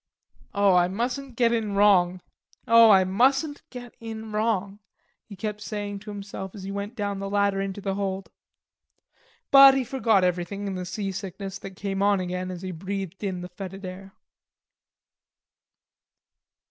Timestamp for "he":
5.25-5.35, 6.63-6.71, 9.75-9.83, 12.63-12.71